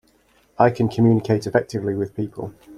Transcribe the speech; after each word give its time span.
I 0.57 0.71
can 0.71 0.89
communicate 0.89 1.45
effectively 1.45 1.93
with 1.93 2.15
people. 2.15 2.55